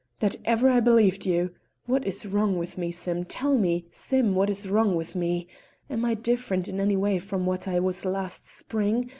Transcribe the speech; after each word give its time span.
That 0.19 0.35
ever 0.45 0.67
I 0.67 0.79
believed 0.79 1.27
you! 1.27 1.51
What 1.85 2.07
is 2.07 2.25
wrong 2.25 2.57
with 2.57 2.75
me, 2.75 2.89
Sim? 2.89 3.23
tell 3.23 3.55
me, 3.55 3.85
Sim! 3.91 4.33
What 4.33 4.49
is 4.49 4.67
wrong 4.67 4.95
with 4.95 5.13
me? 5.15 5.47
Am 5.91 6.03
I 6.05 6.15
different 6.15 6.67
in 6.67 6.79
any 6.79 6.95
way 6.97 7.19
from 7.19 7.45
what 7.45 7.67
I 7.67 7.79
was 7.79 8.03
last 8.03 8.47
spring? 8.49 9.09